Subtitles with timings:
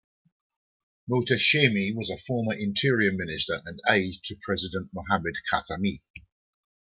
[1.07, 6.01] Mohtashemi was a former interior minister and aide to President Mohammad Khatami.